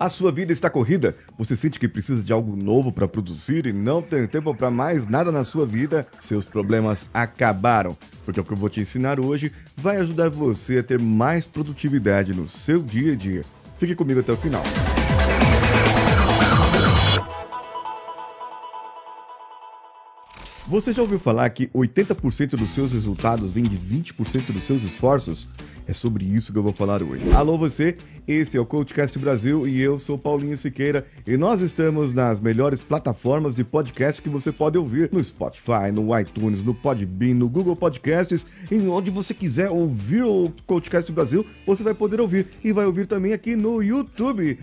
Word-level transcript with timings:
A 0.00 0.08
sua 0.08 0.32
vida 0.32 0.50
está 0.50 0.70
corrida? 0.70 1.14
Você 1.36 1.54
sente 1.54 1.78
que 1.78 1.86
precisa 1.86 2.22
de 2.22 2.32
algo 2.32 2.56
novo 2.56 2.90
para 2.90 3.06
produzir 3.06 3.66
e 3.66 3.72
não 3.74 4.00
tem 4.00 4.26
tempo 4.26 4.54
para 4.54 4.70
mais 4.70 5.06
nada 5.06 5.30
na 5.30 5.44
sua 5.44 5.66
vida? 5.66 6.06
Seus 6.18 6.46
problemas 6.46 7.10
acabaram. 7.12 7.94
Porque 8.24 8.40
o 8.40 8.44
que 8.44 8.50
eu 8.50 8.56
vou 8.56 8.70
te 8.70 8.80
ensinar 8.80 9.20
hoje 9.20 9.52
vai 9.76 9.98
ajudar 9.98 10.30
você 10.30 10.78
a 10.78 10.82
ter 10.82 10.98
mais 10.98 11.44
produtividade 11.44 12.32
no 12.32 12.48
seu 12.48 12.82
dia 12.82 13.12
a 13.12 13.14
dia. 13.14 13.44
Fique 13.76 13.94
comigo 13.94 14.20
até 14.20 14.32
o 14.32 14.38
final. 14.38 14.62
Você 20.70 20.92
já 20.92 21.02
ouviu 21.02 21.18
falar 21.18 21.50
que 21.50 21.66
80% 21.74 22.50
dos 22.50 22.70
seus 22.70 22.92
resultados 22.92 23.50
vem 23.50 23.64
de 23.64 23.76
20% 23.76 24.52
dos 24.52 24.62
seus 24.62 24.84
esforços? 24.84 25.48
É 25.84 25.92
sobre 25.92 26.24
isso 26.24 26.52
que 26.52 26.58
eu 26.58 26.62
vou 26.62 26.72
falar 26.72 27.02
hoje. 27.02 27.24
Alô 27.32 27.58
você, 27.58 27.96
esse 28.28 28.56
é 28.56 28.60
o 28.60 28.64
Coachcast 28.64 29.18
Brasil 29.18 29.66
e 29.66 29.80
eu 29.80 29.98
sou 29.98 30.16
Paulinho 30.16 30.56
Siqueira 30.56 31.04
e 31.26 31.36
nós 31.36 31.60
estamos 31.60 32.14
nas 32.14 32.38
melhores 32.38 32.80
plataformas 32.80 33.56
de 33.56 33.64
podcast 33.64 34.22
que 34.22 34.28
você 34.28 34.52
pode 34.52 34.78
ouvir 34.78 35.10
no 35.12 35.24
Spotify, 35.24 35.90
no 35.92 36.16
iTunes, 36.16 36.62
no 36.62 36.72
Podbean, 36.72 37.34
no 37.34 37.48
Google 37.48 37.74
Podcasts, 37.74 38.46
em 38.70 38.86
onde 38.86 39.10
você 39.10 39.34
quiser 39.34 39.68
ouvir 39.70 40.22
o 40.22 40.52
Coachcast 40.64 41.10
Brasil, 41.10 41.44
você 41.66 41.82
vai 41.82 41.94
poder 41.94 42.20
ouvir 42.20 42.46
e 42.62 42.72
vai 42.72 42.86
ouvir 42.86 43.08
também 43.08 43.32
aqui 43.32 43.56
no 43.56 43.82
YouTube, 43.82 44.60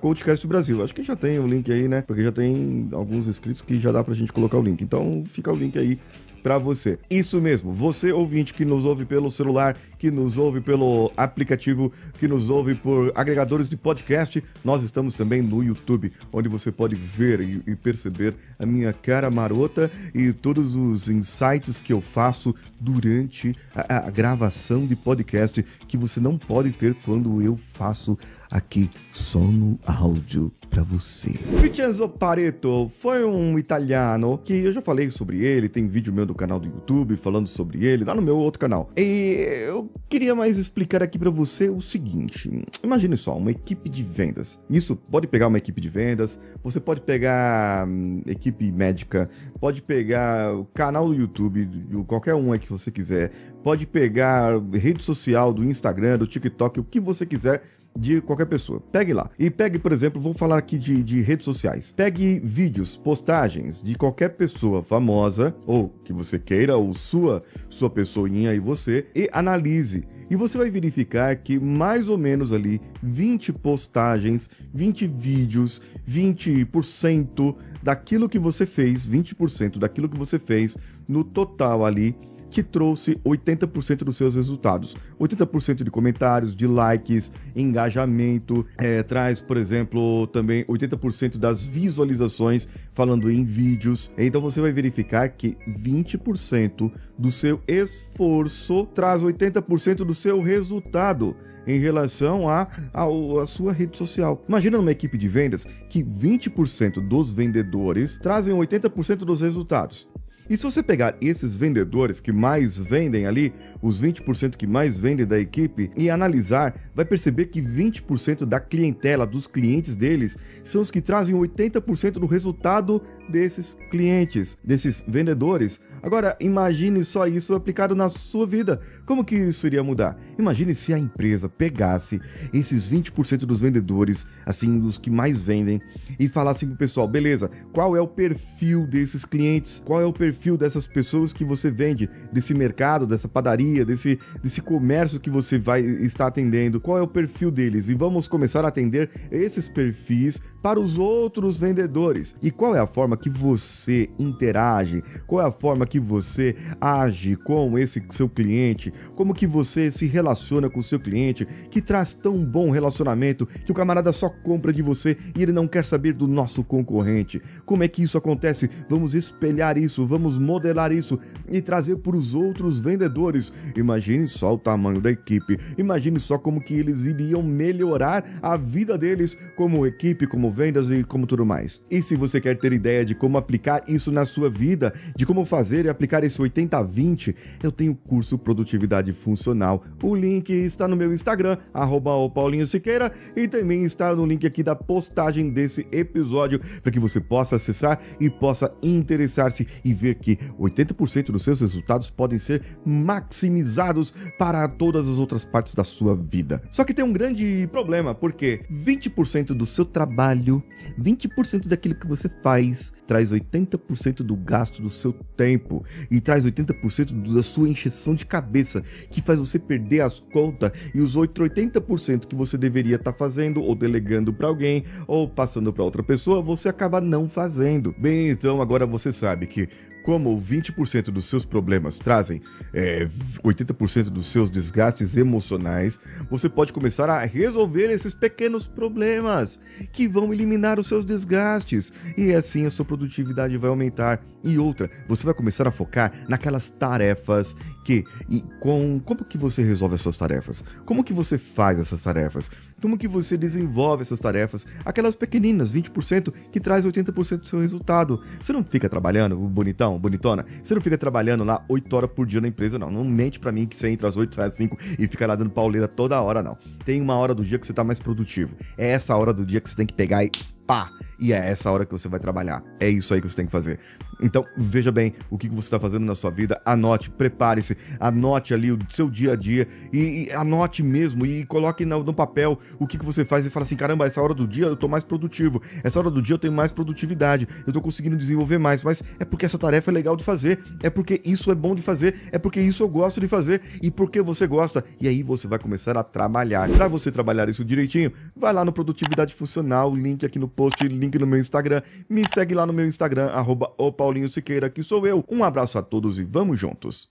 Coachcast 0.00 0.46
Brasil. 0.46 0.80
Acho 0.84 0.94
que 0.94 1.02
já 1.02 1.16
tem 1.16 1.40
o 1.40 1.46
link 1.48 1.72
aí, 1.72 1.88
né? 1.88 2.02
Porque 2.02 2.22
já 2.22 2.30
tem 2.30 2.88
alguns 2.92 3.26
inscritos 3.26 3.60
que 3.60 3.76
já 3.80 3.90
dá 3.90 4.04
pra 4.04 4.14
gente 4.14 4.32
colocar 4.32 4.58
o 4.58 4.62
link. 4.62 4.75
Então 4.82 5.24
fica 5.28 5.52
o 5.52 5.56
link 5.56 5.78
aí 5.78 5.98
para 6.46 6.58
você. 6.58 6.96
Isso 7.10 7.40
mesmo, 7.40 7.72
você 7.72 8.12
ouvinte 8.12 8.54
que 8.54 8.64
nos 8.64 8.84
ouve 8.84 9.04
pelo 9.04 9.28
celular, 9.28 9.76
que 9.98 10.12
nos 10.12 10.38
ouve 10.38 10.60
pelo 10.60 11.10
aplicativo, 11.16 11.92
que 12.20 12.28
nos 12.28 12.50
ouve 12.50 12.76
por 12.76 13.10
agregadores 13.16 13.68
de 13.68 13.76
podcast, 13.76 14.44
nós 14.64 14.84
estamos 14.84 15.14
também 15.14 15.42
no 15.42 15.60
YouTube, 15.60 16.12
onde 16.32 16.48
você 16.48 16.70
pode 16.70 16.94
ver 16.94 17.40
e, 17.40 17.60
e 17.66 17.74
perceber 17.74 18.32
a 18.60 18.64
minha 18.64 18.92
cara 18.92 19.28
marota 19.28 19.90
e 20.14 20.32
todos 20.32 20.76
os 20.76 21.08
insights 21.08 21.80
que 21.80 21.92
eu 21.92 22.00
faço 22.00 22.54
durante 22.78 23.52
a, 23.74 24.06
a 24.06 24.10
gravação 24.12 24.86
de 24.86 24.94
podcast 24.94 25.64
que 25.88 25.96
você 25.96 26.20
não 26.20 26.38
pode 26.38 26.70
ter 26.70 26.94
quando 27.04 27.42
eu 27.42 27.56
faço 27.56 28.16
aqui 28.48 28.88
só 29.12 29.40
no 29.40 29.80
áudio 29.84 30.52
para 30.68 30.82
você. 30.82 31.30
Vincenzo 31.60 32.08
Pareto 32.08 32.90
foi 32.98 33.24
um 33.24 33.58
italiano 33.58 34.38
que 34.44 34.52
eu 34.52 34.72
já 34.72 34.82
falei 34.82 35.10
sobre 35.10 35.44
ele, 35.44 35.68
tem 35.68 35.86
vídeo 35.86 36.12
meu 36.12 36.26
do 36.26 36.34
canal 36.34 36.60
do 36.60 36.66
YouTube 36.66 37.16
falando 37.16 37.46
sobre 37.46 37.86
ele, 37.86 38.04
lá 38.04 38.14
no 38.14 38.22
meu 38.22 38.36
outro 38.36 38.60
canal. 38.60 38.90
E 38.96 39.46
eu 39.66 39.90
queria 40.08 40.34
mais 40.34 40.58
explicar 40.58 41.02
aqui 41.02 41.18
para 41.18 41.30
você 41.30 41.68
o 41.68 41.80
seguinte: 41.80 42.50
imagine 42.82 43.16
só, 43.16 43.36
uma 43.36 43.50
equipe 43.50 43.88
de 43.88 44.02
vendas. 44.02 44.58
Isso 44.68 44.96
pode 44.96 45.26
pegar 45.26 45.48
uma 45.48 45.58
equipe 45.58 45.80
de 45.80 45.88
vendas, 45.88 46.38
você 46.62 46.80
pode 46.80 47.00
pegar 47.00 47.86
hum, 47.88 48.22
equipe 48.26 48.70
médica, 48.72 49.28
pode 49.60 49.82
pegar 49.82 50.54
o 50.54 50.64
canal 50.66 51.08
do 51.08 51.14
YouTube, 51.14 51.68
qualquer 52.06 52.34
um 52.34 52.52
aí 52.52 52.58
que 52.58 52.70
você 52.70 52.90
quiser, 52.90 53.30
pode 53.62 53.86
pegar 53.86 54.60
rede 54.72 55.02
social 55.02 55.52
do 55.52 55.64
Instagram, 55.64 56.18
do 56.18 56.26
TikTok, 56.26 56.80
o 56.80 56.84
que 56.84 57.00
você 57.00 57.24
quiser 57.24 57.62
de 57.96 58.20
qualquer 58.20 58.46
pessoa. 58.46 58.80
Pegue 58.92 59.12
lá. 59.12 59.30
E 59.38 59.50
pegue, 59.50 59.78
por 59.78 59.92
exemplo, 59.92 60.20
vou 60.20 60.34
falar 60.34 60.58
aqui 60.58 60.78
de, 60.78 61.02
de 61.02 61.20
redes 61.20 61.44
sociais. 61.44 61.92
Pegue 61.92 62.40
vídeos, 62.40 62.96
postagens 62.96 63.80
de 63.82 63.94
qualquer 63.94 64.30
pessoa 64.30 64.82
famosa, 64.82 65.54
ou 65.66 65.88
que 66.04 66.12
você 66.12 66.38
queira, 66.38 66.76
ou 66.76 66.92
sua, 66.94 67.42
sua 67.68 67.90
pessoinha 67.90 68.52
e 68.54 68.58
você, 68.58 69.06
e 69.14 69.28
analise. 69.32 70.06
E 70.28 70.34
você 70.34 70.58
vai 70.58 70.68
verificar 70.70 71.36
que 71.36 71.58
mais 71.58 72.08
ou 72.08 72.18
menos 72.18 72.52
ali 72.52 72.80
20 73.02 73.52
postagens, 73.52 74.50
20 74.74 75.06
vídeos, 75.06 75.80
20% 76.08 77.54
daquilo 77.82 78.28
que 78.28 78.38
você 78.38 78.66
fez, 78.66 79.08
20% 79.08 79.78
daquilo 79.78 80.08
que 80.08 80.18
você 80.18 80.38
fez 80.38 80.76
no 81.08 81.22
total 81.22 81.84
ali 81.84 82.16
que 82.50 82.62
trouxe 82.62 83.16
80% 83.24 84.04
dos 84.04 84.16
seus 84.16 84.36
resultados. 84.36 84.96
80% 85.20 85.82
de 85.82 85.90
comentários, 85.90 86.54
de 86.54 86.66
likes, 86.66 87.30
engajamento, 87.54 88.66
é, 88.78 89.02
traz, 89.02 89.40
por 89.40 89.56
exemplo, 89.56 90.26
também 90.28 90.64
80% 90.64 91.36
das 91.36 91.64
visualizações 91.64 92.68
falando 92.92 93.30
em 93.30 93.44
vídeos. 93.44 94.10
Então 94.16 94.40
você 94.40 94.60
vai 94.60 94.72
verificar 94.72 95.28
que 95.30 95.56
20% 95.84 96.92
do 97.18 97.30
seu 97.30 97.60
esforço 97.66 98.86
traz 98.94 99.22
80% 99.22 99.96
do 99.96 100.14
seu 100.14 100.40
resultado 100.40 101.36
em 101.66 101.78
relação 101.80 102.48
à 102.48 102.68
a, 102.94 103.02
a, 103.02 103.42
a, 103.42 103.46
sua 103.46 103.72
rede 103.72 103.96
social. 103.96 104.42
Imagina 104.48 104.76
numa 104.76 104.92
equipe 104.92 105.18
de 105.18 105.28
vendas 105.28 105.66
que 105.90 106.02
20% 106.02 107.06
dos 107.06 107.32
vendedores 107.32 108.18
trazem 108.18 108.54
80% 108.54 109.18
dos 109.18 109.40
resultados. 109.40 110.08
E 110.48 110.56
se 110.56 110.62
você 110.62 110.82
pegar 110.82 111.16
esses 111.20 111.56
vendedores 111.56 112.20
que 112.20 112.32
mais 112.32 112.78
vendem 112.78 113.26
ali, 113.26 113.52
os 113.82 114.00
20% 114.00 114.56
que 114.56 114.66
mais 114.66 114.98
vendem 114.98 115.26
da 115.26 115.38
equipe, 115.38 115.90
e 115.96 116.08
analisar, 116.08 116.74
vai 116.94 117.04
perceber 117.04 117.46
que 117.46 117.60
20% 117.60 118.44
da 118.44 118.60
clientela, 118.60 119.26
dos 119.26 119.46
clientes 119.46 119.96
deles, 119.96 120.36
são 120.62 120.80
os 120.80 120.90
que 120.90 121.00
trazem 121.00 121.34
80% 121.34 122.12
do 122.12 122.26
resultado 122.26 123.02
desses 123.28 123.76
clientes, 123.90 124.56
desses 124.62 125.04
vendedores. 125.06 125.80
Agora, 126.06 126.36
imagine 126.38 127.02
só 127.02 127.26
isso 127.26 127.52
aplicado 127.52 127.92
na 127.96 128.08
sua 128.08 128.46
vida. 128.46 128.80
Como 129.04 129.24
que 129.24 129.34
isso 129.34 129.66
iria 129.66 129.82
mudar? 129.82 130.16
Imagine 130.38 130.72
se 130.72 130.94
a 130.94 130.98
empresa 130.98 131.48
pegasse 131.48 132.20
esses 132.54 132.88
20% 132.88 133.38
dos 133.38 133.60
vendedores, 133.60 134.24
assim, 134.46 134.78
dos 134.78 134.98
que 134.98 135.10
mais 135.10 135.40
vendem, 135.40 135.80
e 136.16 136.28
falasse 136.28 136.64
pro 136.64 136.76
pessoal, 136.76 137.08
beleza, 137.08 137.50
qual 137.72 137.96
é 137.96 138.00
o 138.00 138.06
perfil 138.06 138.86
desses 138.86 139.24
clientes? 139.24 139.82
Qual 139.84 140.00
é 140.00 140.04
o 140.04 140.12
perfil 140.12 140.56
dessas 140.56 140.86
pessoas 140.86 141.32
que 141.32 141.44
você 141.44 141.72
vende, 141.72 142.08
desse 142.32 142.54
mercado, 142.54 143.04
dessa 143.04 143.26
padaria, 143.26 143.84
desse, 143.84 144.16
desse 144.40 144.62
comércio 144.62 145.18
que 145.18 145.28
você 145.28 145.58
vai 145.58 145.80
estar 145.80 146.28
atendendo? 146.28 146.80
Qual 146.80 146.96
é 146.96 147.02
o 147.02 147.08
perfil 147.08 147.50
deles? 147.50 147.88
E 147.88 147.96
vamos 147.96 148.28
começar 148.28 148.64
a 148.64 148.68
atender 148.68 149.10
esses 149.28 149.68
perfis 149.68 150.40
para 150.62 150.78
os 150.78 150.98
outros 150.98 151.56
vendedores. 151.56 152.36
E 152.40 152.50
qual 152.50 152.76
é 152.76 152.80
a 152.80 152.86
forma 152.86 153.16
que 153.16 153.28
você 153.28 154.08
interage? 154.18 155.02
Qual 155.26 155.40
é 155.40 155.48
a 155.48 155.52
forma 155.52 155.86
que 155.86 155.95
que 155.96 156.00
você 156.00 156.54
age 156.78 157.36
com 157.36 157.78
esse 157.78 158.04
seu 158.10 158.28
cliente, 158.28 158.92
como 159.14 159.32
que 159.32 159.46
você 159.46 159.90
se 159.90 160.04
relaciona 160.04 160.68
com 160.68 160.80
o 160.80 160.82
seu 160.82 161.00
cliente, 161.00 161.46
que 161.70 161.80
traz 161.80 162.12
tão 162.12 162.44
bom 162.44 162.70
relacionamento 162.70 163.46
que 163.46 163.72
o 163.72 163.74
camarada 163.74 164.12
só 164.12 164.28
compra 164.28 164.74
de 164.74 164.82
você 164.82 165.16
e 165.34 165.42
ele 165.42 165.52
não 165.52 165.66
quer 165.66 165.86
saber 165.86 166.12
do 166.12 166.28
nosso 166.28 166.62
concorrente. 166.62 167.40
Como 167.64 167.82
é 167.82 167.88
que 167.88 168.02
isso 168.02 168.18
acontece? 168.18 168.68
Vamos 168.90 169.14
espelhar 169.14 169.78
isso, 169.78 170.06
vamos 170.06 170.36
modelar 170.36 170.92
isso 170.92 171.18
e 171.50 171.62
trazer 171.62 171.96
para 171.96 172.16
os 172.16 172.34
outros 172.34 172.78
vendedores. 172.78 173.50
Imagine 173.74 174.28
só 174.28 174.52
o 174.52 174.58
tamanho 174.58 175.00
da 175.00 175.10
equipe, 175.10 175.56
imagine 175.78 176.20
só 176.20 176.36
como 176.36 176.60
que 176.60 176.74
eles 176.74 177.06
iriam 177.06 177.42
melhorar 177.42 178.38
a 178.42 178.54
vida 178.58 178.98
deles 178.98 179.34
como 179.56 179.86
equipe, 179.86 180.26
como 180.26 180.50
vendas 180.50 180.90
e 180.90 181.02
como 181.02 181.26
tudo 181.26 181.46
mais. 181.46 181.82
E 181.90 182.02
se 182.02 182.16
você 182.16 182.38
quer 182.38 182.58
ter 182.58 182.74
ideia 182.74 183.02
de 183.02 183.14
como 183.14 183.38
aplicar 183.38 183.82
isso 183.88 184.12
na 184.12 184.26
sua 184.26 184.50
vida, 184.50 184.92
de 185.16 185.24
como 185.24 185.46
fazer 185.46 185.85
aplicar 185.88 186.24
esse 186.24 186.38
80-20, 186.38 187.34
eu 187.62 187.72
tenho 187.72 187.94
curso 187.94 188.38
Produtividade 188.38 189.12
Funcional. 189.12 189.84
O 190.02 190.14
link 190.14 190.50
está 190.50 190.86
no 190.86 190.96
meu 190.96 191.12
Instagram, 191.12 191.56
arroba 191.72 192.10
Paulinho 192.30 192.66
Siqueira, 192.66 193.12
e 193.34 193.48
também 193.48 193.84
está 193.84 194.14
no 194.14 194.26
link 194.26 194.46
aqui 194.46 194.62
da 194.62 194.74
postagem 194.74 195.50
desse 195.50 195.86
episódio, 195.90 196.60
para 196.82 196.92
que 196.92 197.00
você 197.00 197.20
possa 197.20 197.56
acessar 197.56 198.00
e 198.20 198.30
possa 198.30 198.70
interessar-se 198.82 199.66
e 199.84 199.92
ver 199.92 200.16
que 200.16 200.36
80% 200.58 201.26
dos 201.26 201.42
seus 201.42 201.60
resultados 201.60 202.10
podem 202.10 202.38
ser 202.38 202.62
maximizados 202.84 204.12
para 204.38 204.66
todas 204.68 205.08
as 205.08 205.18
outras 205.18 205.44
partes 205.44 205.74
da 205.74 205.84
sua 205.84 206.14
vida. 206.14 206.62
Só 206.70 206.84
que 206.84 206.94
tem 206.94 207.04
um 207.04 207.12
grande 207.12 207.66
problema, 207.70 208.14
porque 208.14 208.62
20% 208.70 209.48
do 209.48 209.66
seu 209.66 209.84
trabalho, 209.84 210.62
20% 211.00 211.68
daquilo 211.68 211.94
que 211.94 212.06
você 212.06 212.28
faz, 212.42 212.92
traz 213.06 213.32
80% 213.32 214.18
do 214.18 214.36
gasto 214.36 214.82
do 214.82 214.90
seu 214.90 215.12
tempo 215.12 215.84
e 216.10 216.20
traz 216.20 216.44
80% 216.44 217.34
da 217.34 217.42
sua 217.42 217.68
encheção 217.68 218.14
de 218.14 218.26
cabeça, 218.26 218.82
que 219.10 219.22
faz 219.22 219.38
você 219.38 219.58
perder 219.58 220.00
as 220.00 220.20
contas 220.20 220.72
e 220.94 221.00
os 221.00 221.16
outros 221.16 221.48
80% 221.48 222.26
que 222.26 222.34
você 222.34 222.58
deveria 222.58 222.96
estar 222.96 223.12
tá 223.12 223.18
fazendo 223.18 223.62
ou 223.62 223.74
delegando 223.74 224.32
para 224.32 224.48
alguém 224.48 224.84
ou 225.06 225.28
passando 225.28 225.72
para 225.72 225.84
outra 225.84 226.02
pessoa, 226.02 226.42
você 226.42 226.68
acaba 226.68 227.00
não 227.00 227.28
fazendo. 227.28 227.94
Bem, 227.98 228.30
então 228.30 228.60
agora 228.60 228.86
você 228.86 229.12
sabe 229.12 229.46
que 229.46 229.68
como 230.06 230.40
20% 230.40 231.10
dos 231.10 231.24
seus 231.24 231.44
problemas 231.44 231.98
trazem 231.98 232.40
é, 232.72 233.08
80% 233.42 234.04
dos 234.04 234.28
seus 234.28 234.48
desgastes 234.48 235.16
emocionais, 235.16 235.98
você 236.30 236.48
pode 236.48 236.72
começar 236.72 237.10
a 237.10 237.24
resolver 237.24 237.90
esses 237.90 238.14
pequenos 238.14 238.68
problemas 238.68 239.58
que 239.92 240.06
vão 240.06 240.32
eliminar 240.32 240.78
os 240.78 240.86
seus 240.86 241.04
desgastes 241.04 241.92
e 242.16 242.32
assim 242.32 242.64
a 242.66 242.70
sua 242.70 242.84
produtividade 242.96 243.56
vai 243.56 243.70
aumentar. 243.70 244.20
E 244.42 244.58
outra, 244.58 244.90
você 245.08 245.24
vai 245.24 245.34
começar 245.34 245.66
a 245.66 245.70
focar 245.70 246.12
naquelas 246.28 246.70
tarefas 246.70 247.54
que 247.84 248.04
e 248.28 248.42
com 248.60 249.00
como 249.00 249.24
que 249.24 249.38
você 249.38 249.62
resolve 249.62 249.94
as 249.94 250.00
suas 250.00 250.16
tarefas? 250.16 250.64
Como 250.84 251.04
que 251.04 251.12
você 251.12 251.38
faz 251.38 251.78
essas 251.78 252.02
tarefas? 252.02 252.50
Como 252.80 252.98
que 252.98 253.08
você 253.08 253.36
desenvolve 253.36 254.02
essas 254.02 254.20
tarefas? 254.20 254.66
Aquelas 254.84 255.14
pequeninas, 255.14 255.72
20% 255.72 256.32
que 256.50 256.60
traz 256.60 256.86
80% 256.86 257.38
do 257.38 257.48
seu 257.48 257.60
resultado. 257.60 258.20
Você 258.40 258.52
não 258.52 258.64
fica 258.64 258.88
trabalhando, 258.88 259.36
bonitão, 259.36 259.98
bonitona, 259.98 260.44
você 260.62 260.74
não 260.74 260.80
fica 260.80 260.98
trabalhando 260.98 261.44
lá 261.44 261.64
8 261.68 261.96
horas 261.96 262.10
por 262.10 262.26
dia 262.26 262.40
na 262.40 262.48
empresa, 262.48 262.78
não. 262.78 262.90
Não 262.90 263.04
mente 263.04 263.38
para 263.38 263.52
mim 263.52 263.66
que 263.66 263.76
você 263.76 263.88
entra 263.88 264.08
às 264.08 264.16
8, 264.16 264.34
sai 264.34 264.48
às 264.48 264.54
5 264.54 264.76
e 264.98 265.06
fica 265.06 265.26
lá 265.26 265.34
dando 265.34 265.50
pauleira 265.50 265.88
toda 265.88 266.20
hora, 266.20 266.42
não. 266.42 266.56
Tem 266.84 267.00
uma 267.00 267.16
hora 267.16 267.34
do 267.34 267.44
dia 267.44 267.58
que 267.58 267.66
você 267.66 267.72
tá 267.72 267.82
mais 267.82 267.98
produtivo. 267.98 268.54
É 268.76 268.90
essa 268.90 269.16
hora 269.16 269.32
do 269.32 269.44
dia 269.44 269.60
que 269.60 269.68
você 269.68 269.76
tem 269.76 269.86
que 269.86 269.94
pegar 269.94 270.24
e 270.24 270.30
pá, 270.66 270.90
e 271.18 271.32
é 271.32 271.50
essa 271.50 271.70
hora 271.70 271.86
que 271.86 271.92
você 271.92 272.08
vai 272.08 272.20
trabalhar. 272.20 272.62
É 272.80 272.88
isso 272.88 273.14
aí 273.14 273.20
que 273.20 273.28
você 273.28 273.36
tem 273.36 273.46
que 273.46 273.52
fazer. 273.52 273.78
Então, 274.20 274.44
veja 274.56 274.90
bem 274.90 275.14
o 275.30 275.38
que 275.38 275.48
você 275.48 275.66
está 275.66 275.80
fazendo 275.80 276.04
na 276.04 276.14
sua 276.14 276.30
vida, 276.30 276.60
anote, 276.64 277.10
prepare-se, 277.10 277.76
anote 278.00 278.54
ali 278.54 278.72
o 278.72 278.78
seu 278.90 279.10
dia 279.10 279.32
a 279.32 279.36
dia 279.36 279.68
e, 279.92 280.28
e 280.28 280.32
anote 280.32 280.82
mesmo 280.82 281.26
e 281.26 281.44
coloque 281.44 281.84
no, 281.84 282.02
no, 282.02 282.14
papel 282.14 282.58
o 282.78 282.86
que, 282.86 282.98
que 282.98 283.04
você 283.04 283.24
faz 283.24 283.46
e 283.46 283.50
fala 283.50 283.64
assim: 283.64 283.76
caramba, 283.76 284.06
essa 284.06 284.20
hora 284.22 284.34
do 284.34 284.46
dia 284.46 284.66
eu 284.66 284.76
tô 284.76 284.88
mais 284.88 285.04
produtivo, 285.04 285.60
essa 285.82 285.98
hora 285.98 286.10
do 286.10 286.22
dia 286.22 286.34
eu 286.34 286.38
tenho 286.38 286.52
mais 286.52 286.72
produtividade, 286.72 287.46
eu 287.66 287.72
tô 287.72 287.80
conseguindo 287.80 288.16
desenvolver 288.16 288.58
mais, 288.58 288.82
mas 288.82 289.02
é 289.18 289.24
porque 289.24 289.44
essa 289.46 289.58
tarefa 289.58 289.90
é 289.90 289.94
legal 289.94 290.16
de 290.16 290.24
fazer, 290.24 290.58
é 290.82 290.90
porque 290.90 291.20
isso 291.24 291.50
é 291.50 291.54
bom 291.54 291.74
de 291.74 291.82
fazer, 291.82 292.14
é 292.32 292.38
porque 292.38 292.60
isso 292.60 292.82
eu 292.82 292.88
gosto 292.88 293.20
de 293.20 293.28
fazer. 293.28 293.60
E 293.82 293.90
porque 293.90 294.22
você 294.22 294.46
gosta. 294.46 294.84
E 295.00 295.08
aí 295.08 295.22
você 295.22 295.46
vai 295.46 295.58
começar 295.58 295.96
a 295.96 296.02
trabalhar. 296.02 296.68
Para 296.70 296.88
você 296.88 297.10
trabalhar 297.10 297.48
isso 297.48 297.64
direitinho, 297.64 298.12
vai 298.34 298.52
lá 298.52 298.64
no 298.64 298.72
Produtividade 298.72 299.34
Funcional, 299.34 299.94
link 299.94 300.24
aqui 300.24 300.38
no 300.38 300.48
post, 300.48 300.86
link 300.86 301.18
no 301.18 301.26
meu 301.26 301.38
Instagram. 301.38 301.82
Me 302.08 302.22
segue 302.32 302.54
lá 302.54 302.66
no 302.66 302.72
meu 302.72 302.86
Instagram, 302.86 303.26
arroba 303.26 303.70
o 303.78 303.92
Paulinho 304.06 304.28
Siqueira, 304.28 304.70
que 304.70 304.84
sou 304.84 305.04
eu. 305.04 305.24
Um 305.28 305.42
abraço 305.42 305.78
a 305.78 305.82
todos 305.82 306.20
e 306.20 306.24
vamos 306.24 306.60
juntos. 306.60 307.08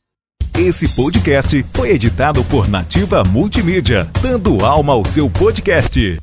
Esse 0.58 0.88
podcast 0.96 1.62
foi 1.74 1.90
editado 1.90 2.42
por 2.46 2.70
Nativa 2.70 3.22
Multimídia, 3.22 4.10
dando 4.22 4.64
alma 4.64 4.94
ao 4.94 5.04
seu 5.04 5.30
podcast. 5.30 6.18